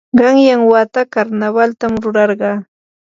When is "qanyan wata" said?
0.19-1.01